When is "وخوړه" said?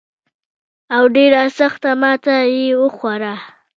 2.81-3.35